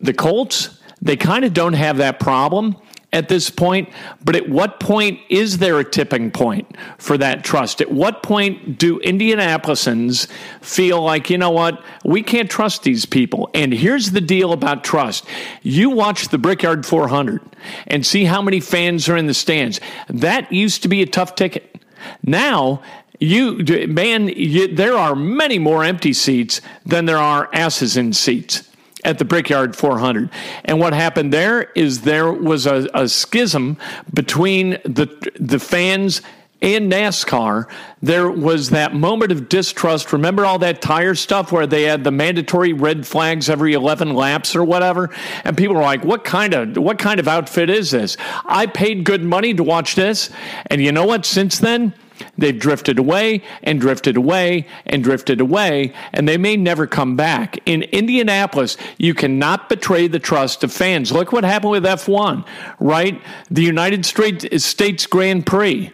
The 0.00 0.12
Colts, 0.12 0.80
they 1.00 1.16
kind 1.16 1.44
of 1.44 1.54
don't 1.54 1.74
have 1.74 1.98
that 1.98 2.18
problem. 2.18 2.76
At 3.12 3.28
this 3.28 3.48
point, 3.48 3.88
but 4.22 4.36
at 4.36 4.48
what 4.48 4.80
point 4.80 5.18
is 5.30 5.58
there 5.58 5.78
a 5.78 5.84
tipping 5.84 6.30
point 6.30 6.76
for 6.98 7.16
that 7.16 7.42
trust? 7.42 7.80
At 7.80 7.90
what 7.90 8.22
point 8.22 8.78
do 8.78 9.00
Indianapolisans 9.00 10.28
feel 10.60 11.02
like, 11.02 11.30
you 11.30 11.38
know 11.38 11.50
what, 11.50 11.82
we 12.04 12.22
can't 12.22 12.50
trust 12.50 12.82
these 12.82 13.06
people? 13.06 13.48
And 13.54 13.72
here's 13.72 14.10
the 14.10 14.20
deal 14.20 14.52
about 14.52 14.84
trust 14.84 15.26
you 15.62 15.90
watch 15.90 16.28
the 16.28 16.38
Brickyard 16.38 16.84
400 16.84 17.40
and 17.86 18.04
see 18.04 18.24
how 18.24 18.42
many 18.42 18.60
fans 18.60 19.08
are 19.08 19.16
in 19.16 19.26
the 19.26 19.34
stands. 19.34 19.80
That 20.08 20.52
used 20.52 20.82
to 20.82 20.88
be 20.88 21.00
a 21.00 21.06
tough 21.06 21.34
ticket. 21.34 21.82
Now, 22.22 22.82
you 23.20 23.64
man, 23.88 24.28
you, 24.28 24.68
there 24.74 24.94
are 24.94 25.16
many 25.16 25.58
more 25.58 25.82
empty 25.82 26.12
seats 26.12 26.60
than 26.84 27.06
there 27.06 27.18
are 27.18 27.48
asses 27.54 27.96
in 27.96 28.12
seats 28.12 28.67
at 29.04 29.18
the 29.18 29.24
Brickyard 29.24 29.76
400. 29.76 30.30
And 30.64 30.80
what 30.80 30.92
happened 30.92 31.32
there 31.32 31.62
is 31.74 32.02
there 32.02 32.32
was 32.32 32.66
a, 32.66 32.88
a 32.94 33.08
schism 33.08 33.76
between 34.12 34.70
the 34.84 35.06
the 35.38 35.58
fans 35.58 36.22
and 36.60 36.90
NASCAR, 36.90 37.68
there 38.02 38.28
was 38.28 38.70
that 38.70 38.92
moment 38.92 39.30
of 39.30 39.48
distrust. 39.48 40.12
Remember 40.12 40.44
all 40.44 40.58
that 40.58 40.82
tire 40.82 41.14
stuff 41.14 41.52
where 41.52 41.68
they 41.68 41.84
had 41.84 42.02
the 42.02 42.10
mandatory 42.10 42.72
red 42.72 43.06
flags 43.06 43.48
every 43.48 43.74
11 43.74 44.14
laps 44.14 44.56
or 44.56 44.64
whatever? 44.64 45.10
And 45.44 45.56
people 45.56 45.76
were 45.76 45.82
like, 45.82 46.04
what 46.04 46.24
kind 46.24 46.54
of, 46.54 46.76
what 46.76 46.98
kind 46.98 47.20
of 47.20 47.28
outfit 47.28 47.70
is 47.70 47.92
this? 47.92 48.16
I 48.44 48.66
paid 48.66 49.04
good 49.04 49.22
money 49.22 49.54
to 49.54 49.62
watch 49.62 49.94
this. 49.94 50.30
And 50.66 50.82
you 50.82 50.90
know 50.90 51.06
what? 51.06 51.24
Since 51.24 51.60
then, 51.60 51.94
They've 52.36 52.58
drifted 52.58 52.98
away 52.98 53.42
and 53.62 53.80
drifted 53.80 54.16
away 54.16 54.66
and 54.86 55.02
drifted 55.02 55.40
away, 55.40 55.92
and 56.12 56.28
they 56.28 56.36
may 56.36 56.56
never 56.56 56.86
come 56.86 57.16
back. 57.16 57.58
In 57.66 57.82
Indianapolis, 57.84 58.76
you 58.98 59.14
cannot 59.14 59.68
betray 59.68 60.08
the 60.08 60.18
trust 60.18 60.64
of 60.64 60.72
fans. 60.72 61.12
Look 61.12 61.32
what 61.32 61.44
happened 61.44 61.72
with 61.72 61.84
F1, 61.84 62.46
right? 62.80 63.20
The 63.50 63.62
United 63.62 64.04
States 64.06 65.06
Grand 65.06 65.46
Prix. 65.46 65.90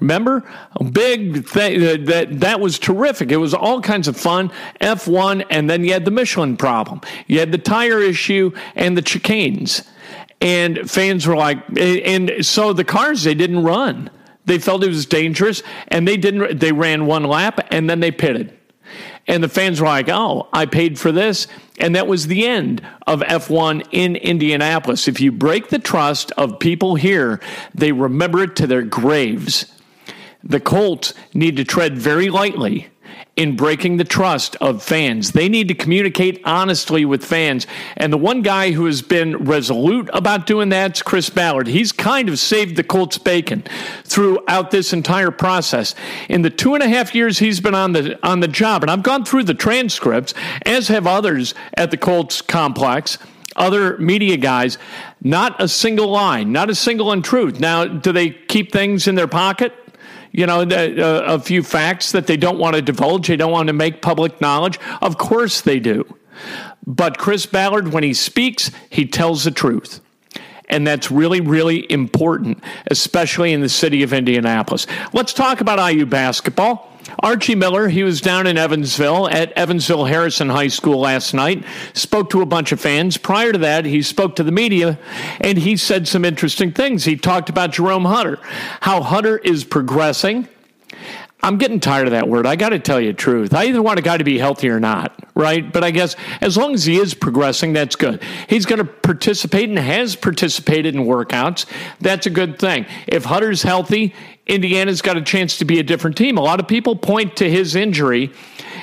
Remember? 0.00 0.48
A 0.76 0.84
big 0.84 1.46
thing 1.46 1.82
uh, 1.82 1.96
that 2.06 2.40
that 2.40 2.60
was 2.60 2.78
terrific. 2.78 3.32
It 3.32 3.38
was 3.38 3.52
all 3.52 3.80
kinds 3.80 4.06
of 4.06 4.16
fun. 4.16 4.52
F1 4.80 5.44
and 5.50 5.68
then 5.68 5.84
you 5.84 5.92
had 5.92 6.04
the 6.04 6.10
Michelin 6.10 6.56
problem. 6.56 7.00
You 7.26 7.40
had 7.40 7.50
the 7.50 7.58
tire 7.58 8.00
issue 8.00 8.52
and 8.76 8.96
the 8.96 9.02
chicanes. 9.02 9.86
And 10.40 10.88
fans 10.88 11.26
were 11.26 11.36
like 11.36 11.58
and 11.76 12.46
so 12.46 12.72
the 12.72 12.84
cars 12.84 13.24
they 13.24 13.34
didn't 13.34 13.64
run. 13.64 14.10
They 14.48 14.58
felt 14.58 14.82
it 14.82 14.88
was 14.88 15.06
dangerous, 15.06 15.62
and 15.88 16.08
they 16.08 16.16
didn't. 16.16 16.58
They 16.58 16.72
ran 16.72 17.06
one 17.06 17.24
lap, 17.24 17.60
and 17.70 17.88
then 17.88 18.00
they 18.00 18.10
pitted. 18.10 18.58
And 19.26 19.44
the 19.44 19.48
fans 19.48 19.78
were 19.78 19.86
like, 19.86 20.08
oh, 20.08 20.48
I 20.54 20.64
paid 20.64 20.98
for 20.98 21.12
this. 21.12 21.46
And 21.78 21.94
that 21.94 22.06
was 22.06 22.26
the 22.26 22.46
end 22.46 22.82
of 23.06 23.20
F1 23.20 23.86
in 23.92 24.16
Indianapolis. 24.16 25.06
If 25.06 25.20
you 25.20 25.30
break 25.30 25.68
the 25.68 25.78
trust 25.78 26.32
of 26.32 26.58
people 26.58 26.94
here, 26.94 27.38
they 27.74 27.92
remember 27.92 28.42
it 28.42 28.56
to 28.56 28.66
their 28.66 28.82
graves. 28.82 29.66
The 30.42 30.60
Colts 30.60 31.12
need 31.34 31.58
to 31.58 31.64
tread 31.64 31.98
very 31.98 32.30
lightly 32.30 32.88
in 33.38 33.54
breaking 33.54 33.98
the 33.98 34.04
trust 34.04 34.56
of 34.56 34.82
fans. 34.82 35.30
They 35.30 35.48
need 35.48 35.68
to 35.68 35.74
communicate 35.74 36.40
honestly 36.44 37.04
with 37.04 37.24
fans. 37.24 37.68
And 37.96 38.12
the 38.12 38.18
one 38.18 38.42
guy 38.42 38.72
who 38.72 38.84
has 38.86 39.00
been 39.00 39.36
resolute 39.36 40.10
about 40.12 40.44
doing 40.44 40.70
that 40.70 40.96
is 40.96 41.02
Chris 41.02 41.30
Ballard. 41.30 41.68
He's 41.68 41.92
kind 41.92 42.28
of 42.28 42.40
saved 42.40 42.74
the 42.74 42.82
Colts 42.82 43.16
bacon 43.16 43.62
throughout 44.02 44.72
this 44.72 44.92
entire 44.92 45.30
process. 45.30 45.94
In 46.28 46.42
the 46.42 46.50
two 46.50 46.74
and 46.74 46.82
a 46.82 46.88
half 46.88 47.14
years 47.14 47.38
he's 47.38 47.60
been 47.60 47.76
on 47.76 47.92
the 47.92 48.18
on 48.26 48.40
the 48.40 48.48
job, 48.48 48.82
and 48.82 48.90
I've 48.90 49.04
gone 49.04 49.24
through 49.24 49.44
the 49.44 49.54
transcripts, 49.54 50.34
as 50.66 50.88
have 50.88 51.06
others 51.06 51.54
at 51.74 51.92
the 51.92 51.96
Colts 51.96 52.42
complex 52.42 53.18
other 53.54 53.98
media 53.98 54.36
guys, 54.36 54.78
not 55.20 55.60
a 55.60 55.66
single 55.66 56.08
line, 56.08 56.52
not 56.52 56.70
a 56.70 56.74
single 56.74 57.10
untruth. 57.10 57.58
Now, 57.58 57.86
do 57.86 58.12
they 58.12 58.30
keep 58.30 58.70
things 58.70 59.08
in 59.08 59.16
their 59.16 59.26
pocket? 59.26 59.72
You 60.32 60.46
know, 60.46 60.62
a, 60.62 61.00
uh, 61.00 61.34
a 61.34 61.38
few 61.40 61.62
facts 61.62 62.12
that 62.12 62.26
they 62.26 62.36
don't 62.36 62.58
want 62.58 62.76
to 62.76 62.82
divulge, 62.82 63.28
they 63.28 63.36
don't 63.36 63.52
want 63.52 63.68
to 63.68 63.72
make 63.72 64.02
public 64.02 64.40
knowledge? 64.40 64.78
Of 65.00 65.18
course 65.18 65.60
they 65.60 65.80
do. 65.80 66.04
But 66.86 67.18
Chris 67.18 67.46
Ballard, 67.46 67.92
when 67.92 68.02
he 68.02 68.14
speaks, 68.14 68.70
he 68.90 69.06
tells 69.06 69.44
the 69.44 69.50
truth. 69.50 70.00
And 70.70 70.86
that's 70.86 71.10
really, 71.10 71.40
really 71.40 71.90
important, 71.90 72.62
especially 72.90 73.52
in 73.52 73.62
the 73.62 73.68
city 73.68 74.02
of 74.02 74.12
Indianapolis. 74.12 74.86
Let's 75.12 75.32
talk 75.32 75.60
about 75.60 75.92
IU 75.92 76.04
basketball. 76.04 76.87
Archie 77.20 77.54
Miller, 77.54 77.88
he 77.88 78.02
was 78.02 78.20
down 78.20 78.46
in 78.46 78.56
Evansville 78.56 79.28
at 79.28 79.52
Evansville 79.52 80.04
Harrison 80.04 80.48
High 80.48 80.68
School 80.68 81.00
last 81.00 81.34
night, 81.34 81.64
spoke 81.94 82.30
to 82.30 82.42
a 82.42 82.46
bunch 82.46 82.72
of 82.72 82.80
fans. 82.80 83.16
Prior 83.16 83.52
to 83.52 83.58
that, 83.58 83.84
he 83.84 84.02
spoke 84.02 84.36
to 84.36 84.42
the 84.42 84.52
media 84.52 84.98
and 85.40 85.58
he 85.58 85.76
said 85.76 86.06
some 86.06 86.24
interesting 86.24 86.72
things. 86.72 87.04
He 87.04 87.16
talked 87.16 87.48
about 87.48 87.72
Jerome 87.72 88.04
Hunter, 88.04 88.38
how 88.80 89.02
Hunter 89.02 89.38
is 89.38 89.64
progressing 89.64 90.48
I'm 91.40 91.56
getting 91.56 91.78
tired 91.78 92.08
of 92.08 92.12
that 92.12 92.28
word. 92.28 92.46
I 92.46 92.56
got 92.56 92.70
to 92.70 92.80
tell 92.80 93.00
you 93.00 93.08
the 93.08 93.14
truth. 93.14 93.54
I 93.54 93.66
either 93.66 93.80
want 93.80 93.98
a 93.98 94.02
guy 94.02 94.16
to 94.16 94.24
be 94.24 94.38
healthy 94.38 94.68
or 94.68 94.80
not, 94.80 95.16
right? 95.34 95.72
But 95.72 95.84
I 95.84 95.92
guess 95.92 96.16
as 96.40 96.56
long 96.56 96.74
as 96.74 96.84
he 96.84 96.96
is 96.96 97.14
progressing, 97.14 97.72
that's 97.72 97.94
good. 97.94 98.22
He's 98.48 98.66
going 98.66 98.80
to 98.80 98.84
participate 98.84 99.68
and 99.68 99.78
has 99.78 100.16
participated 100.16 100.96
in 100.96 101.02
workouts. 101.02 101.66
That's 102.00 102.26
a 102.26 102.30
good 102.30 102.58
thing. 102.58 102.86
If 103.06 103.24
Hunter's 103.24 103.62
healthy, 103.62 104.14
Indiana's 104.48 105.02
got 105.02 105.16
a 105.16 105.22
chance 105.22 105.58
to 105.58 105.64
be 105.64 105.78
a 105.78 105.82
different 105.82 106.16
team. 106.16 106.38
A 106.38 106.42
lot 106.42 106.58
of 106.58 106.66
people 106.66 106.96
point 106.96 107.36
to 107.36 107.50
his 107.50 107.76
injury 107.76 108.32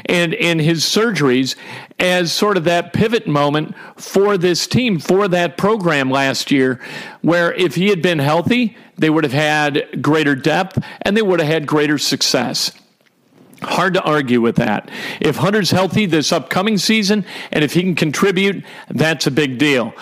and, 0.06 0.36
and 0.36 0.62
his 0.62 0.84
surgeries 0.84 1.56
as 2.00 2.32
sort 2.32 2.56
of 2.58 2.66
that 2.66 2.94
pivot 2.94 3.28
moment 3.28 3.76
for 3.98 4.38
this 4.38 4.68
team, 4.68 5.00
for 5.00 5.28
that 5.28 5.58
program 5.58 6.12
last 6.12 6.52
year, 6.52 6.80
where 7.22 7.52
if 7.54 7.76
he 7.76 7.90
had 7.90 8.02
been 8.02 8.20
healthy, 8.20 8.78
they 8.98 9.10
would 9.10 9.24
have 9.24 9.34
had 9.34 10.02
greater 10.02 10.36
depth 10.36 10.78
and 11.02 11.18
they 11.18 11.22
would 11.22 11.40
have 11.40 11.50
had 11.50 11.66
greater 11.66 11.98
success. 11.98 12.72
Hard 13.62 13.96
to 13.96 14.04
argue 14.04 14.42
with 14.42 14.58
that. 14.58 14.92
If 15.20 15.38
Hunter's 15.38 15.72
healthy 15.72 16.06
this 16.06 16.32
upcoming 16.32 16.78
season 16.78 17.26
and 17.52 17.64
if 17.64 17.74
he 17.74 17.82
can 17.82 17.96
contribute, 17.96 18.64
that's 18.90 19.26
a 19.26 19.32
big 19.32 19.58
deal. 19.58 19.94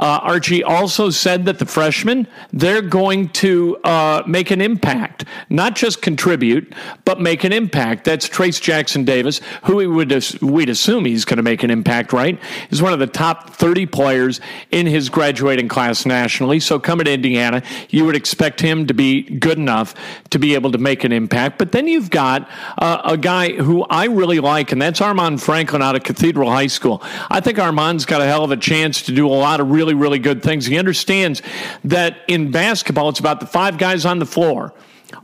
Uh, 0.00 0.18
Archie 0.22 0.64
also 0.64 1.10
said 1.10 1.44
that 1.44 1.58
the 1.58 1.66
freshmen, 1.66 2.26
they're 2.54 2.80
going 2.80 3.28
to 3.28 3.76
uh, 3.84 4.22
make 4.26 4.50
an 4.50 4.62
impact, 4.62 5.26
not 5.50 5.76
just 5.76 6.00
contribute, 6.00 6.72
but 7.04 7.20
make 7.20 7.44
an 7.44 7.52
impact. 7.52 8.04
That's 8.04 8.26
Trayce 8.26 8.60
Jackson 8.60 9.04
Davis, 9.04 9.42
who 9.64 9.76
we 9.76 9.86
would 9.86 10.10
we'd 10.40 10.70
assume 10.70 11.04
he's 11.04 11.26
going 11.26 11.36
to 11.36 11.42
make 11.42 11.62
an 11.62 11.70
impact, 11.70 12.14
right? 12.14 12.40
He's 12.70 12.80
one 12.80 12.94
of 12.94 12.98
the 12.98 13.06
top 13.06 13.50
30 13.50 13.86
players 13.86 14.40
in 14.70 14.86
his 14.86 15.10
graduating 15.10 15.68
class 15.68 16.06
nationally. 16.06 16.60
So 16.60 16.80
coming 16.80 17.04
to 17.04 17.12
Indiana, 17.12 17.62
you 17.90 18.06
would 18.06 18.16
expect 18.16 18.60
him 18.60 18.86
to 18.86 18.94
be 18.94 19.22
good 19.22 19.58
enough 19.58 19.94
to 20.30 20.38
be 20.38 20.54
able 20.54 20.72
to 20.72 20.78
make 20.78 21.04
an 21.04 21.12
impact. 21.12 21.58
But 21.58 21.72
then 21.72 21.86
you've 21.86 22.08
got 22.08 22.48
uh, 22.78 23.02
a 23.04 23.18
guy 23.18 23.52
who 23.52 23.84
I 23.84 24.06
really 24.06 24.40
like, 24.40 24.72
and 24.72 24.80
that's 24.80 25.00
Armaan 25.00 25.38
Franklin 25.38 25.82
out 25.82 25.94
of 25.94 26.04
Cathedral 26.04 26.50
High 26.50 26.68
School. 26.68 27.02
I 27.30 27.40
think 27.40 27.58
Armaan's 27.58 28.06
got 28.06 28.22
a 28.22 28.26
hell 28.26 28.44
of 28.44 28.50
a 28.50 28.56
chance 28.56 29.02
to 29.02 29.12
do 29.12 29.26
a 29.26 29.28
lot 29.28 29.60
of 29.60 29.70
really 29.70 29.89
really, 29.94 30.10
really 30.10 30.18
good 30.18 30.42
things. 30.42 30.66
He 30.66 30.78
understands 30.78 31.42
that 31.84 32.18
in 32.28 32.50
basketball, 32.50 33.08
it's 33.08 33.20
about 33.20 33.40
the 33.40 33.46
five 33.46 33.78
guys 33.78 34.04
on 34.04 34.18
the 34.18 34.26
floor. 34.26 34.74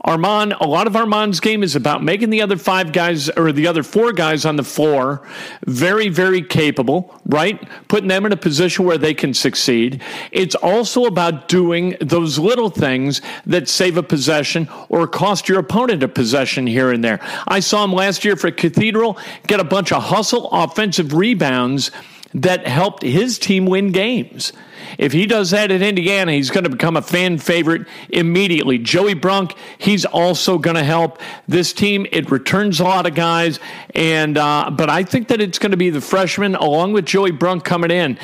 Armaan, 0.05 0.57
a 0.59 0.67
lot 0.67 0.85
of 0.85 0.93
Armaan's 0.93 1.39
game 1.39 1.63
is 1.63 1.73
about 1.73 2.03
making 2.03 2.29
the 2.29 2.41
other 2.41 2.57
five 2.57 2.91
guys 2.91 3.29
or 3.29 3.53
the 3.53 3.67
other 3.67 3.83
four 3.83 4.11
guys 4.11 4.45
on 4.45 4.57
the 4.57 4.63
floor 4.63 5.25
very, 5.65 6.09
very 6.09 6.41
capable, 6.41 7.17
right? 7.25 7.65
Putting 7.87 8.09
them 8.09 8.25
in 8.25 8.33
a 8.33 8.37
position 8.37 8.83
where 8.83 8.97
they 8.97 9.13
can 9.13 9.33
succeed. 9.33 10.01
It's 10.33 10.55
also 10.55 11.05
about 11.05 11.47
doing 11.47 11.95
those 12.01 12.37
little 12.37 12.69
things 12.69 13.21
that 13.45 13.69
save 13.69 13.95
a 13.95 14.03
possession 14.03 14.67
or 14.89 15.07
cost 15.07 15.47
your 15.47 15.59
opponent 15.59 16.03
a 16.03 16.09
possession 16.09 16.67
here 16.67 16.91
and 16.91 17.01
there. 17.01 17.21
I 17.47 17.61
saw 17.61 17.85
him 17.85 17.93
last 17.93 18.25
year 18.25 18.35
for 18.35 18.51
Cathedral 18.51 19.17
get 19.47 19.61
a 19.61 19.63
bunch 19.63 19.93
of 19.93 20.03
hustle 20.03 20.49
offensive 20.51 21.13
rebounds 21.13 21.91
that 22.41 22.67
helped 22.67 23.03
his 23.03 23.39
team 23.39 23.65
win 23.65 23.91
games. 23.91 24.53
If 24.97 25.11
he 25.11 25.25
does 25.25 25.51
that 25.51 25.71
at 25.71 25.81
Indiana, 25.81 26.31
he's 26.31 26.49
going 26.49 26.63
to 26.63 26.69
become 26.69 26.95
a 26.95 27.01
fan 27.01 27.37
favorite 27.37 27.87
immediately. 28.09 28.77
Joey 28.77 29.15
Brunk, 29.15 29.53
he's 29.77 30.05
also 30.05 30.57
going 30.57 30.75
to 30.75 30.83
help 30.83 31.19
this 31.47 31.73
team. 31.73 32.05
It 32.11 32.31
returns 32.31 32.79
a 32.79 32.83
lot 32.83 33.05
of 33.05 33.13
guys, 33.13 33.59
and 33.93 34.37
uh, 34.37 34.69
but 34.71 34.89
I 34.89 35.03
think 35.03 35.27
that 35.27 35.41
it's 35.41 35.59
going 35.59 35.71
to 35.71 35.77
be 35.77 35.89
the 35.89 36.01
freshman 36.01 36.55
along 36.55 36.93
with 36.93 37.05
Joey 37.05 37.31
Brunk 37.31 37.63
coming 37.63 37.91
in 37.91 38.17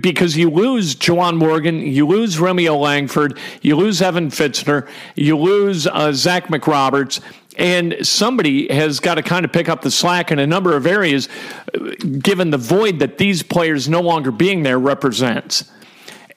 because 0.00 0.36
you 0.36 0.50
lose 0.50 0.94
Juwan 0.94 1.36
Morgan, 1.36 1.80
you 1.80 2.06
lose 2.06 2.38
Romeo 2.38 2.76
Langford, 2.76 3.38
you 3.62 3.76
lose 3.76 4.02
Evan 4.02 4.30
Fitzner, 4.30 4.88
you 5.14 5.36
lose 5.36 5.86
uh, 5.86 6.12
Zach 6.12 6.48
McRoberts 6.48 7.20
and 7.58 7.96
somebody 8.02 8.72
has 8.72 9.00
got 9.00 9.16
to 9.16 9.22
kind 9.22 9.44
of 9.44 9.52
pick 9.52 9.68
up 9.68 9.82
the 9.82 9.90
slack 9.90 10.30
in 10.30 10.38
a 10.38 10.46
number 10.46 10.76
of 10.76 10.86
areas, 10.86 11.28
given 12.20 12.50
the 12.50 12.58
void 12.58 13.00
that 13.00 13.18
these 13.18 13.42
players 13.42 13.88
no 13.88 14.00
longer 14.00 14.30
being 14.30 14.62
there 14.62 14.78
represents. 14.78 15.70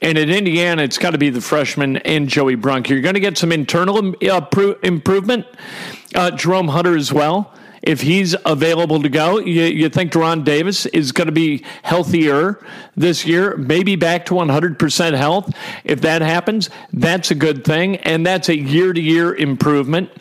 And 0.01 0.17
at 0.17 0.29
Indiana, 0.29 0.81
it's 0.81 0.97
got 0.97 1.11
to 1.11 1.19
be 1.19 1.29
the 1.29 1.41
freshman 1.41 1.97
and 1.97 2.27
Joey 2.27 2.55
Brunk. 2.55 2.89
You're 2.89 3.01
going 3.01 3.13
to 3.13 3.19
get 3.19 3.37
some 3.37 3.51
internal 3.51 4.15
uh, 4.27 4.73
improvement. 4.81 5.45
Uh, 6.15 6.31
Jerome 6.31 6.69
Hunter 6.69 6.97
as 6.97 7.13
well 7.13 7.53
if 7.83 8.01
he's 8.01 8.35
available 8.45 9.01
to 9.01 9.09
go. 9.09 9.39
You, 9.39 9.63
you 9.63 9.89
think 9.89 10.11
De'Ron 10.11 10.43
Davis 10.43 10.85
is 10.87 11.11
going 11.11 11.27
to 11.27 11.31
be 11.31 11.63
healthier 11.83 12.63
this 12.95 13.25
year, 13.25 13.57
maybe 13.57 13.95
back 13.95 14.25
to 14.27 14.35
100% 14.35 15.17
health. 15.17 15.53
If 15.83 16.01
that 16.01 16.21
happens, 16.21 16.69
that's 16.93 17.31
a 17.31 17.35
good 17.35 17.63
thing, 17.63 17.97
and 17.97 18.25
that's 18.25 18.49
a 18.49 18.57
year 18.57 18.93
to 18.93 19.01
year 19.01 19.33
improvement. 19.35 20.11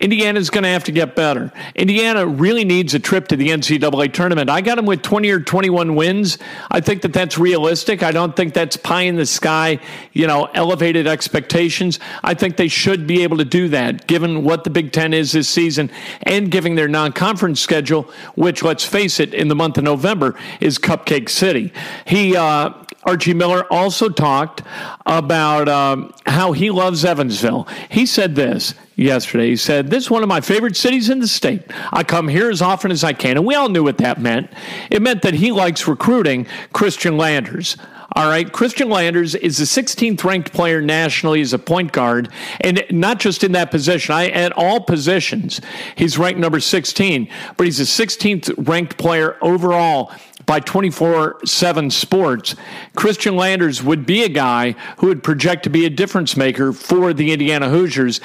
Indiana's 0.00 0.48
going 0.48 0.62
to 0.62 0.70
have 0.70 0.84
to 0.84 0.92
get 0.92 1.14
better. 1.14 1.52
Indiana 1.74 2.26
really 2.26 2.64
needs 2.64 2.94
a 2.94 2.98
trip 2.98 3.28
to 3.28 3.36
the 3.36 3.48
NCAA 3.48 4.12
tournament. 4.14 4.48
I 4.48 4.62
got 4.62 4.76
them 4.76 4.86
with 4.86 5.02
20 5.02 5.30
or 5.30 5.40
21 5.40 5.94
wins. 5.94 6.38
I 6.70 6.80
think 6.80 7.02
that 7.02 7.12
that's 7.12 7.36
realistic. 7.36 8.02
I 8.02 8.10
don't 8.10 8.34
think 8.34 8.54
that's 8.54 8.78
pie 8.78 9.02
in 9.02 9.16
the 9.16 9.26
sky, 9.26 9.78
you 10.14 10.26
know, 10.26 10.46
elevated 10.54 11.06
expectations. 11.06 12.00
I 12.24 12.32
think 12.32 12.56
they 12.56 12.68
should 12.68 13.06
be 13.06 13.22
able 13.22 13.36
to 13.36 13.44
do 13.44 13.68
that 13.68 14.06
given 14.06 14.42
what 14.42 14.64
the 14.64 14.70
Big 14.70 14.92
Ten 14.92 15.12
is 15.12 15.32
this 15.32 15.50
season 15.50 15.90
and 16.22 16.50
giving 16.50 16.76
their 16.76 16.88
non 16.88 17.12
conference 17.12 17.60
schedule, 17.60 18.10
which, 18.36 18.62
let's 18.62 18.84
face 18.84 19.20
it, 19.20 19.34
in 19.34 19.48
the 19.48 19.54
month 19.54 19.76
of 19.76 19.84
November 19.84 20.34
is 20.60 20.78
Cupcake 20.78 21.28
City. 21.28 21.74
He, 22.06 22.34
uh, 22.34 22.72
Archie 23.04 23.34
Miller 23.34 23.70
also 23.72 24.08
talked 24.08 24.62
about 25.06 25.68
um, 25.68 26.12
how 26.26 26.52
he 26.52 26.70
loves 26.70 27.04
Evansville. 27.04 27.66
He 27.88 28.04
said 28.04 28.34
this 28.34 28.74
yesterday. 29.00 29.48
He 29.48 29.56
said, 29.56 29.88
This 29.88 30.04
is 30.04 30.10
one 30.10 30.22
of 30.22 30.28
my 30.28 30.40
favorite 30.40 30.76
cities 30.76 31.08
in 31.08 31.20
the 31.20 31.28
state. 31.28 31.62
I 31.92 32.04
come 32.04 32.28
here 32.28 32.50
as 32.50 32.62
often 32.62 32.90
as 32.90 33.02
I 33.02 33.12
can. 33.12 33.36
And 33.36 33.46
we 33.46 33.54
all 33.54 33.68
knew 33.68 33.82
what 33.82 33.98
that 33.98 34.20
meant. 34.20 34.52
It 34.90 35.02
meant 35.02 35.22
that 35.22 35.34
he 35.34 35.52
likes 35.52 35.88
recruiting 35.88 36.46
Khristian 36.74 37.18
Landers. 37.18 37.76
All 38.16 38.28
right. 38.28 38.50
Khristian 38.50 38.90
Landers 38.90 39.36
is 39.36 39.58
the 39.58 39.64
16th 39.64 40.24
ranked 40.24 40.52
player 40.52 40.82
nationally 40.82 41.40
as 41.40 41.52
a 41.52 41.60
point 41.60 41.92
guard, 41.92 42.28
and 42.60 42.84
not 42.90 43.20
just 43.20 43.44
in 43.44 43.52
that 43.52 43.70
position. 43.70 44.12
I 44.12 44.28
at 44.30 44.52
all 44.52 44.80
positions, 44.80 45.60
he's 45.94 46.18
ranked 46.18 46.40
number 46.40 46.58
16, 46.58 47.28
but 47.56 47.66
he's 47.66 47.78
the 47.78 47.84
16th 47.84 48.68
ranked 48.68 48.98
player 48.98 49.36
overall 49.40 50.12
by 50.46 50.58
24 50.58 51.42
7 51.44 51.90
sports, 51.90 52.56
Khristian 52.96 53.36
Landers 53.36 53.84
would 53.84 54.04
be 54.04 54.24
a 54.24 54.28
guy 54.28 54.74
who 54.96 55.06
would 55.06 55.22
project 55.22 55.62
to 55.62 55.70
be 55.70 55.84
a 55.86 55.90
difference 55.90 56.36
maker 56.36 56.72
for 56.72 57.12
the 57.12 57.30
Indiana 57.30 57.68
Hoosiers 57.68 58.20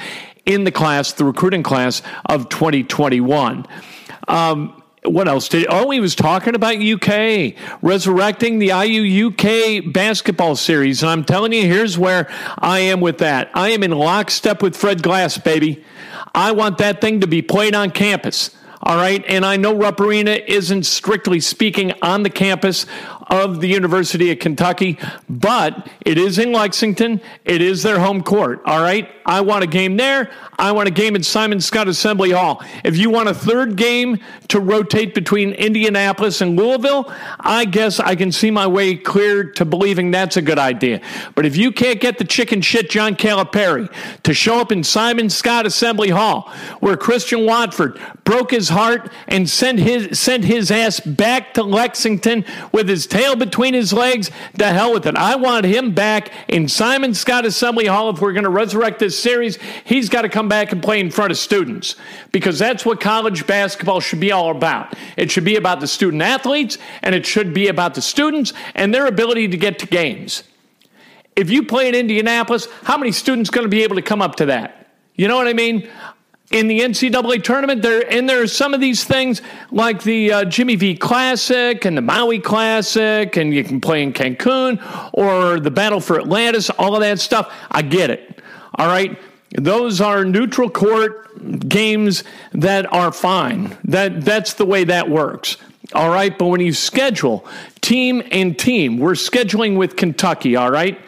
in 0.46 0.64
the 0.64 0.72
class, 0.72 1.12
the 1.12 1.24
recruiting 1.24 1.62
class 1.62 2.02
of 2.24 2.48
2021. 2.48 3.66
Um, 4.28 4.82
what 5.04 5.28
else 5.28 5.48
did 5.48 5.66
oh 5.68 5.88
he 5.90 6.00
was 6.00 6.16
talking 6.16 6.56
about 6.56 6.78
UK 6.78 7.54
resurrecting 7.80 8.58
the 8.58 8.68
IU 8.68 9.28
UK 9.28 9.92
basketball 9.92 10.56
series 10.56 11.00
and 11.00 11.10
I'm 11.10 11.22
telling 11.22 11.52
you 11.52 11.62
here's 11.62 11.96
where 11.96 12.28
I 12.58 12.80
am 12.80 13.00
with 13.00 13.18
that 13.18 13.48
I 13.54 13.68
am 13.68 13.84
in 13.84 13.92
lockstep 13.92 14.64
with 14.64 14.76
Fred 14.76 15.04
Glass 15.04 15.38
baby 15.38 15.84
I 16.34 16.50
want 16.50 16.78
that 16.78 17.00
thing 17.00 17.20
to 17.20 17.28
be 17.28 17.40
played 17.40 17.72
on 17.72 17.92
campus 17.92 18.50
all 18.86 18.96
right. 18.96 19.24
And 19.26 19.44
I 19.44 19.56
know 19.56 19.74
Rupp 19.74 19.98
Arena 19.98 20.38
isn't 20.46 20.84
strictly 20.84 21.40
speaking 21.40 21.92
on 22.02 22.22
the 22.22 22.30
campus 22.30 22.86
of 23.26 23.60
the 23.60 23.66
University 23.66 24.30
of 24.30 24.38
Kentucky, 24.38 24.96
but 25.28 25.88
it 26.04 26.18
is 26.18 26.38
in 26.38 26.52
Lexington. 26.52 27.20
It 27.44 27.62
is 27.62 27.82
their 27.82 27.98
home 27.98 28.22
court. 28.22 28.62
All 28.64 28.80
right. 28.80 29.10
I 29.26 29.40
want 29.40 29.64
a 29.64 29.66
game 29.66 29.96
there. 29.96 30.30
I 30.58 30.72
want 30.72 30.88
a 30.88 30.92
game 30.92 31.16
at 31.16 31.24
Simon 31.24 31.58
Skjodt 31.58 31.88
Assembly 31.88 32.30
Hall. 32.30 32.62
If 32.84 32.96
you 32.96 33.10
want 33.10 33.28
a 33.28 33.34
third 33.34 33.76
game 33.76 34.20
to 34.48 34.60
rotate 34.60 35.14
between 35.14 35.52
Indianapolis 35.52 36.40
and 36.40 36.56
Louisville, 36.56 37.12
I 37.40 37.64
guess 37.64 37.98
I 37.98 38.14
can 38.14 38.30
see 38.30 38.50
my 38.50 38.66
way 38.66 38.94
clear 38.94 39.44
to 39.52 39.64
believing 39.64 40.12
that's 40.12 40.36
a 40.36 40.42
good 40.42 40.58
idea. 40.58 41.00
But 41.34 41.44
if 41.44 41.56
you 41.56 41.72
can't 41.72 42.00
get 42.00 42.18
the 42.18 42.24
chicken 42.24 42.62
shit 42.62 42.88
John 42.88 43.16
Calipari 43.16 43.92
to 44.22 44.32
show 44.32 44.60
up 44.60 44.70
in 44.70 44.84
Simon 44.84 45.26
Skjodt 45.26 45.64
Assembly 45.64 46.10
Hall, 46.10 46.50
where 46.78 46.96
Christian 46.96 47.44
Watford 47.44 48.00
broke 48.24 48.52
his 48.52 48.68
heart 48.68 49.12
and 49.26 49.50
sent 49.50 49.80
his 49.80 50.18
sent 50.18 50.44
his 50.44 50.70
ass 50.70 51.00
back 51.00 51.54
to 51.54 51.64
Lexington 51.64 52.44
with 52.70 52.88
his 52.88 53.06
tail 53.06 53.34
between 53.34 53.74
his 53.74 53.92
legs. 53.92 54.30
To 54.58 54.66
hell 54.66 54.92
with 54.92 55.06
it. 55.06 55.16
I 55.16 55.36
want 55.36 55.66
him 55.66 55.92
back 55.92 56.30
in 56.48 56.68
Simon 56.68 57.10
Skjodt 57.10 57.44
Assembly 57.44 57.86
Hall. 57.86 58.10
If 58.10 58.20
we're 58.20 58.32
going 58.32 58.44
to 58.44 58.50
resurrect 58.50 59.00
this 59.00 59.15
series, 59.20 59.58
he's 59.84 60.08
got 60.08 60.22
to 60.22 60.28
come 60.28 60.48
back 60.48 60.72
and 60.72 60.82
play 60.82 61.00
in 61.00 61.10
front 61.10 61.30
of 61.30 61.38
students 61.38 61.96
because 62.32 62.58
that's 62.58 62.84
what 62.84 63.00
college 63.00 63.46
basketball 63.46 64.00
should 64.00 64.20
be 64.20 64.32
all 64.32 64.50
about. 64.50 64.94
It 65.16 65.30
should 65.30 65.44
be 65.44 65.56
about 65.56 65.80
the 65.80 65.86
student 65.86 66.22
athletes 66.22 66.78
and 67.02 67.14
it 67.14 67.26
should 67.26 67.52
be 67.54 67.68
about 67.68 67.94
the 67.94 68.02
students 68.02 68.52
and 68.74 68.92
their 68.94 69.06
ability 69.06 69.48
to 69.48 69.56
get 69.56 69.78
to 69.80 69.86
games. 69.86 70.42
If 71.34 71.50
you 71.50 71.64
play 71.64 71.88
in 71.88 71.94
Indianapolis, 71.94 72.68
how 72.82 72.96
many 72.96 73.12
students 73.12 73.50
going 73.50 73.64
to 73.64 73.70
be 73.70 73.82
able 73.82 73.96
to 73.96 74.02
come 74.02 74.22
up 74.22 74.36
to 74.36 74.46
that? 74.46 74.88
You 75.14 75.28
know 75.28 75.36
what 75.36 75.48
I 75.48 75.52
mean? 75.52 75.88
in 76.50 76.68
the 76.68 76.80
NCAA 76.80 77.42
tournament. 77.42 77.82
There 77.82 78.10
and 78.10 78.28
there 78.28 78.42
are 78.42 78.46
some 78.46 78.74
of 78.74 78.80
these 78.80 79.04
things 79.04 79.42
like 79.70 80.02
the 80.02 80.32
uh, 80.32 80.44
Jimmy 80.44 80.76
V 80.76 80.96
Classic 80.96 81.84
and 81.84 81.96
the 81.96 82.02
Maui 82.02 82.38
Classic, 82.38 83.36
and 83.36 83.52
you 83.52 83.64
can 83.64 83.80
play 83.80 84.02
in 84.02 84.12
Cancun 84.12 84.80
or 85.12 85.60
the 85.60 85.70
Battle 85.70 86.00
for 86.00 86.20
Atlantis. 86.20 86.70
All 86.70 86.94
of 86.94 87.00
that 87.00 87.18
stuff, 87.18 87.52
I 87.70 87.82
get 87.82 88.10
it. 88.10 88.40
All 88.76 88.86
right. 88.86 89.18
Those 89.56 90.00
are 90.00 90.24
neutral 90.24 90.68
court 90.68 91.68
games 91.68 92.24
that 92.52 92.92
are 92.92 93.12
fine. 93.12 93.76
That 93.84 94.24
that's 94.24 94.54
the 94.54 94.66
way 94.66 94.84
that 94.84 95.08
works. 95.08 95.56
All 95.94 96.10
right, 96.10 96.36
but 96.36 96.46
when 96.46 96.60
you 96.60 96.72
schedule 96.72 97.46
team 97.80 98.22
and 98.32 98.58
team, 98.58 98.98
we're 98.98 99.12
scheduling 99.12 99.76
with 99.76 99.94
Kentucky, 99.94 100.56
all 100.56 100.70
right? 100.70 100.98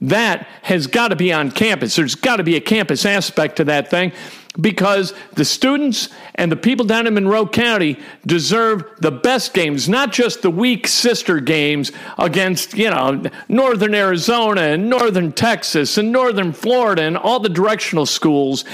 That 0.00 0.46
has 0.62 0.86
got 0.86 1.08
to 1.08 1.16
be 1.16 1.32
on 1.32 1.50
campus. 1.50 1.96
There's 1.96 2.14
got 2.14 2.36
to 2.36 2.44
be 2.44 2.54
a 2.54 2.60
campus 2.60 3.04
aspect 3.04 3.56
to 3.56 3.64
that 3.64 3.90
thing 3.90 4.12
because 4.58 5.14
the 5.34 5.44
students 5.44 6.08
and 6.34 6.50
the 6.50 6.56
people 6.56 6.84
down 6.84 7.06
in 7.06 7.14
Monroe 7.14 7.46
County 7.46 7.96
deserve 8.26 8.84
the 8.98 9.10
best 9.12 9.54
games, 9.54 9.88
not 9.88 10.12
just 10.12 10.42
the 10.42 10.50
weak 10.50 10.88
sister 10.88 11.38
games 11.38 11.92
against, 12.18 12.74
you 12.74 12.90
know, 12.90 13.22
northern 13.48 13.94
Arizona 13.94 14.62
and 14.62 14.90
northern 14.90 15.30
Texas 15.32 15.98
and 15.98 16.10
northern 16.10 16.52
Florida 16.52 17.02
and 17.02 17.16
all 17.16 17.38
the 17.38 17.48
directional 17.48 18.06
schools 18.06 18.64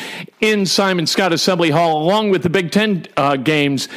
in 0.40 0.64
Simon 0.64 1.04
Skjodt 1.04 1.32
Assembly 1.32 1.70
Hall, 1.70 2.02
along 2.02 2.30
with 2.30 2.42
the 2.42 2.50
Big 2.50 2.70
Ten 2.70 3.04
uh, 3.16 3.36
games. 3.36 3.88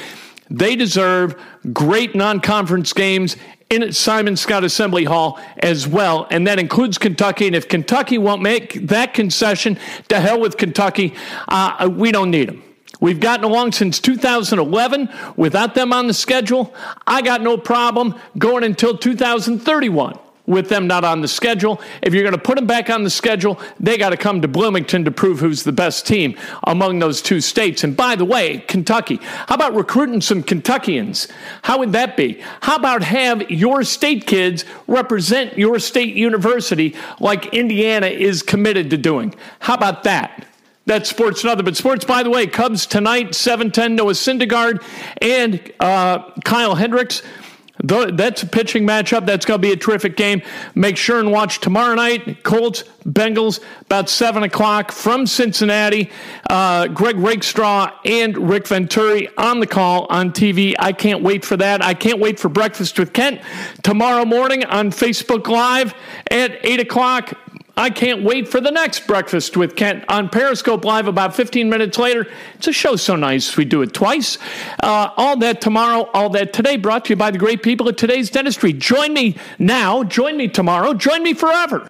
They 0.49 0.75
deserve 0.75 1.41
great 1.71 2.13
non 2.13 2.41
conference 2.41 2.91
games 2.91 3.37
in 3.69 3.93
Simon 3.93 4.33
Skjodt 4.33 4.63
Assembly 4.63 5.03
Hall 5.03 5.39
as 5.59 5.87
well, 5.87 6.25
and 6.31 6.47
that 6.47 6.57
includes 6.57 6.97
Kentucky. 6.97 7.45
And 7.45 7.55
if 7.55 7.67
Kentucky 7.67 8.17
won't 8.17 8.41
make 8.41 8.87
that 8.87 9.13
concession, 9.13 9.77
to 10.07 10.19
hell 10.19 10.39
with 10.39 10.57
Kentucky. 10.57 11.13
Uh, 11.47 11.87
we 11.91 12.11
don't 12.11 12.31
need 12.31 12.49
them. 12.49 12.63
We've 12.99 13.19
gotten 13.19 13.45
along 13.45 13.73
since 13.73 13.99
2011 13.99 15.09
without 15.37 15.75
them 15.75 15.93
on 15.93 16.07
the 16.07 16.15
schedule. 16.15 16.73
I 17.05 17.21
got 17.21 17.43
no 17.43 17.57
problem 17.57 18.15
going 18.39 18.63
until 18.63 18.97
2031 18.97 20.17
with 20.49 20.67
them 20.67 20.87
not 20.87 21.05
on 21.05 21.21
the 21.21 21.27
schedule. 21.27 21.79
If 22.01 22.13
you're 22.13 22.23
going 22.23 22.33
to 22.33 22.41
put 22.41 22.55
them 22.55 22.65
back 22.65 22.89
on 22.89 23.03
the 23.03 23.09
schedule, 23.09 23.61
they 23.79 23.97
got 23.97 24.09
to 24.09 24.17
come 24.17 24.41
to 24.41 24.47
Bloomington 24.47 25.05
to 25.05 25.11
prove 25.11 25.39
who's 25.39 25.63
the 25.63 25.71
best 25.71 26.07
team 26.07 26.35
among 26.63 26.97
those 26.99 27.21
two 27.21 27.39
states. 27.39 27.83
And 27.83 27.95
by 27.95 28.15
the 28.15 28.25
way, 28.25 28.57
Kentucky, 28.67 29.19
how 29.21 29.55
about 29.55 29.75
recruiting 29.75 30.21
some 30.21 30.41
Kentuckians? 30.41 31.27
How 31.61 31.77
would 31.77 31.91
that 31.91 32.17
be? 32.17 32.41
How 32.61 32.77
about 32.77 33.03
have 33.03 33.49
your 33.51 33.83
state 33.83 34.25
kids 34.25 34.65
represent 34.87 35.57
your 35.57 35.77
state 35.77 36.15
university 36.15 36.95
like 37.19 37.53
Indiana 37.53 38.07
is 38.07 38.41
committed 38.41 38.89
to 38.89 38.97
doing? 38.97 39.35
How 39.59 39.75
about 39.75 40.03
that? 40.03 40.47
That's 40.89 41.07
sports 41.07 41.43
and 41.43 41.51
other. 41.51 41.61
But 41.61 41.77
sports, 41.77 42.03
by 42.03 42.23
the 42.23 42.31
way, 42.31 42.47
Cubs 42.47 42.87
tonight, 42.87 43.33
7-10, 43.33 43.91
Noah 43.91 44.13
Syndergaard 44.13 44.83
and 45.21 45.71
uh, 45.79 46.31
Kyle 46.43 46.73
Hendricks. 46.73 47.21
That's 47.81 48.43
a 48.43 48.47
pitching 48.47 48.85
matchup. 48.85 49.25
That's 49.25 49.45
going 49.45 49.61
to 49.61 49.67
be 49.67 49.71
a 49.71 49.77
terrific 49.77 50.17
game. 50.17 50.41
Make 50.75 50.97
sure 50.97 51.19
and 51.19 51.31
watch 51.31 51.59
tomorrow 51.59 51.95
night. 51.95 52.43
Colts, 52.43 52.83
Bengals, 53.05 53.61
about 53.81 54.09
7 54.09 54.43
o'clock 54.43 54.91
from 54.91 55.25
Cincinnati. 55.25 56.11
Uh, 56.49 56.87
Greg 56.87 57.17
Rakestraw 57.17 57.91
and 58.03 58.49
Rick 58.49 58.67
Venturi 58.67 59.29
on 59.37 59.61
the 59.61 59.67
call 59.67 60.07
on 60.09 60.31
TV. 60.31 60.75
I 60.77 60.91
can't 60.91 61.23
wait 61.23 61.45
for 61.45 61.55
that. 61.55 61.81
I 61.83 61.93
can't 61.93 62.19
wait 62.19 62.37
for 62.37 62.49
Breakfast 62.49 62.99
with 62.99 63.13
Kent 63.13 63.39
tomorrow 63.81 64.25
morning 64.25 64.65
on 64.65 64.91
Facebook 64.91 65.47
Live 65.47 65.93
at 66.29 66.59
8 66.65 66.81
o'clock. 66.81 67.33
I 67.77 67.89
can't 67.89 68.23
wait 68.23 68.47
for 68.47 68.59
the 68.59 68.71
next 68.71 69.07
Breakfast 69.07 69.55
with 69.55 69.75
Kent 69.75 70.03
on 70.09 70.29
Periscope 70.29 70.83
Live 70.83 71.07
about 71.07 71.35
15 71.35 71.69
minutes 71.69 71.97
later. 71.97 72.27
It's 72.55 72.67
a 72.67 72.73
show 72.73 72.95
so 72.95 73.15
nice 73.15 73.55
we 73.55 73.65
do 73.65 73.81
it 73.81 73.93
twice. 73.93 74.37
Uh, 74.83 75.09
all 75.15 75.37
that 75.37 75.61
tomorrow, 75.61 76.09
all 76.13 76.29
that 76.31 76.51
today, 76.53 76.77
brought 76.77 77.05
to 77.05 77.09
you 77.11 77.15
by 77.15 77.31
the 77.31 77.37
great 77.37 77.63
people 77.63 77.87
at 77.87 77.97
Today's 77.97 78.29
Dentistry. 78.29 78.73
Join 78.73 79.13
me 79.13 79.37
now, 79.59 80.03
join 80.03 80.35
me 80.37 80.47
tomorrow, 80.47 80.93
join 80.93 81.23
me 81.23 81.33
forever. 81.33 81.89